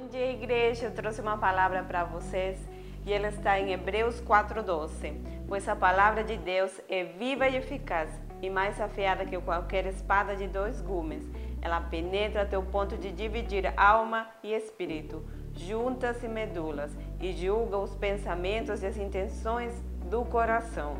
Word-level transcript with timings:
Bom 0.00 0.08
dia, 0.08 0.32
igreja. 0.32 0.86
Eu 0.86 0.94
trouxe 0.94 1.20
uma 1.20 1.36
palavra 1.36 1.82
para 1.82 2.04
vocês 2.04 2.58
e 3.04 3.12
ela 3.12 3.28
está 3.28 3.60
em 3.60 3.74
Hebreus 3.74 4.18
4:12. 4.18 5.12
Pois 5.46 5.68
a 5.68 5.76
palavra 5.76 6.24
de 6.24 6.38
Deus 6.38 6.80
é 6.88 7.04
viva 7.04 7.46
e 7.46 7.56
eficaz 7.56 8.08
e 8.40 8.48
mais 8.48 8.80
afiada 8.80 9.26
que 9.26 9.38
qualquer 9.38 9.84
espada 9.84 10.34
de 10.34 10.48
dois 10.48 10.80
gumes. 10.80 11.22
Ela 11.60 11.82
penetra 11.82 12.42
até 12.42 12.56
o 12.56 12.62
ponto 12.62 12.96
de 12.96 13.12
dividir 13.12 13.74
alma 13.76 14.26
e 14.42 14.54
espírito, 14.54 15.22
juntas 15.54 16.24
e 16.24 16.28
medulas, 16.28 16.96
e 17.20 17.34
julga 17.34 17.76
os 17.76 17.94
pensamentos 17.94 18.82
e 18.82 18.86
as 18.86 18.96
intenções 18.96 19.78
do 20.08 20.24
coração. 20.24 20.94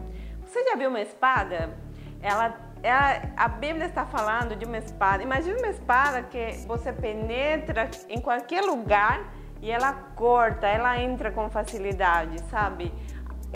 Você 0.44 0.62
já 0.62 0.76
viu 0.76 0.90
uma 0.90 1.00
espada? 1.00 1.70
Ela, 2.20 2.54
ela, 2.82 3.22
a 3.36 3.48
Bíblia 3.48 3.86
está 3.86 4.04
falando 4.04 4.56
de 4.56 4.64
uma 4.64 4.78
espada. 4.78 5.22
Imagina 5.22 5.58
uma 5.58 5.68
espada 5.68 6.22
que 6.22 6.64
você 6.66 6.92
penetra 6.92 7.90
em 8.08 8.20
qualquer 8.20 8.62
lugar 8.62 9.32
e 9.60 9.70
ela 9.70 9.92
corta, 10.14 10.66
ela 10.66 10.98
entra 11.00 11.30
com 11.30 11.50
facilidade, 11.50 12.40
sabe? 12.50 12.92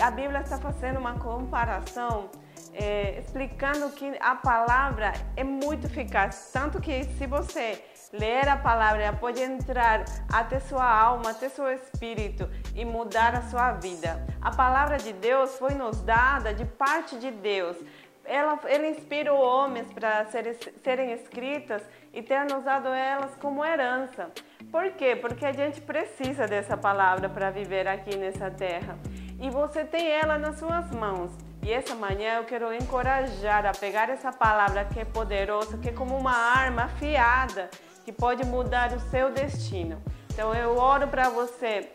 A 0.00 0.10
Bíblia 0.10 0.40
está 0.40 0.58
fazendo 0.58 0.98
uma 0.98 1.14
comparação 1.14 2.28
é, 2.74 3.20
explicando 3.20 3.88
que 3.90 4.16
a 4.20 4.34
palavra 4.34 5.12
é 5.36 5.44
muito 5.44 5.86
eficaz, 5.86 6.50
tanto 6.52 6.80
que 6.80 7.04
se 7.04 7.26
você 7.26 7.82
ler 8.12 8.48
a 8.48 8.56
palavra, 8.56 9.02
ela 9.02 9.16
pode 9.16 9.40
entrar 9.40 10.04
até 10.32 10.60
sua 10.60 10.84
alma, 10.84 11.30
até 11.30 11.48
seu 11.48 11.68
espírito 11.72 12.48
e 12.74 12.84
mudar 12.84 13.34
a 13.34 13.42
sua 13.42 13.72
vida. 13.72 14.24
A 14.40 14.50
palavra 14.50 14.98
de 14.98 15.12
Deus 15.12 15.56
foi 15.56 15.74
nos 15.74 16.00
dada 16.02 16.52
de 16.54 16.64
parte 16.64 17.18
de 17.18 17.30
Deus. 17.30 17.76
Ela, 18.24 18.58
ele 18.66 18.88
inspirou 18.88 19.38
homens 19.38 19.92
para 19.92 20.24
serem, 20.26 20.54
serem 20.82 21.12
escritas 21.12 21.82
e 22.12 22.22
ter 22.22 22.44
nos 22.44 22.64
dado 22.64 22.88
elas 22.88 23.34
como 23.36 23.64
herança. 23.64 24.30
Por 24.70 24.90
quê? 24.92 25.14
Porque 25.14 25.44
a 25.44 25.52
gente 25.52 25.80
precisa 25.80 26.46
dessa 26.46 26.76
palavra 26.76 27.28
para 27.28 27.50
viver 27.50 27.86
aqui 27.86 28.16
nessa 28.16 28.50
terra. 28.50 28.98
E 29.40 29.50
você 29.50 29.84
tem 29.84 30.08
ela 30.08 30.38
nas 30.38 30.58
suas 30.58 30.90
mãos. 30.90 31.32
E 31.62 31.72
essa 31.72 31.94
manhã 31.94 32.36
eu 32.36 32.44
quero 32.44 32.72
encorajar 32.74 33.64
a 33.64 33.72
pegar 33.72 34.10
essa 34.10 34.32
palavra 34.32 34.84
que 34.84 35.00
é 35.00 35.04
poderosa, 35.04 35.78
que 35.78 35.88
é 35.88 35.92
como 35.92 36.16
uma 36.16 36.36
arma 36.36 36.84
afiada, 36.84 37.70
que 38.04 38.12
pode 38.12 38.44
mudar 38.44 38.92
o 38.92 39.00
seu 39.10 39.30
destino. 39.30 40.02
Então 40.32 40.54
eu 40.54 40.76
oro 40.76 41.08
para 41.08 41.30
você, 41.30 41.88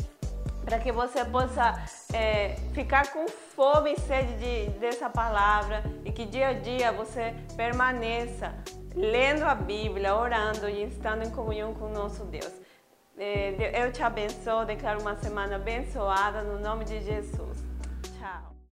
para 0.64 0.80
que 0.80 0.92
você 0.92 1.26
possa 1.26 1.84
é, 2.14 2.56
ficar 2.74 3.12
com 3.12 3.28
fome 3.28 3.94
e 3.94 4.00
sede 4.00 4.34
de, 4.38 4.70
dessa 4.80 5.10
palavra 5.10 5.84
e 6.06 6.12
que 6.12 6.26
dia 6.26 6.50
a 6.50 6.54
dia 6.54 6.92
você 6.92 7.34
permaneça 7.56 8.54
lendo 8.96 9.44
a 9.44 9.56
Bíblia, 9.56 10.16
orando 10.16 10.70
e 10.70 10.84
estando 10.84 11.24
em 11.24 11.32
comunhão 11.32 11.74
com 11.74 11.86
o 11.86 11.94
nosso 11.94 12.26
Deus. 12.26 12.52
É, 13.18 13.84
eu 13.84 13.92
te 13.92 14.02
abençoo, 14.02 14.66
declaro 14.66 15.02
uma 15.02 15.16
semana 15.18 15.58
abençoada 15.58 16.42
no 16.42 16.60
nome 16.60 16.86
de 16.86 17.02
Jesus. 17.02 17.58